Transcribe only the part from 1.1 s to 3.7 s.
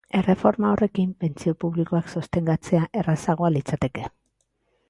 pentsio publikoak sostengatzea errazagoa